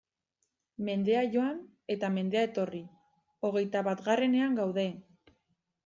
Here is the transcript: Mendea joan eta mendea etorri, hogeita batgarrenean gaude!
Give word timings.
Mendea 0.87 1.21
joan 1.35 1.59
eta 1.97 2.11
mendea 2.17 2.45
etorri, 2.49 2.83
hogeita 3.51 3.87
batgarrenean 3.93 4.63
gaude! 4.63 4.93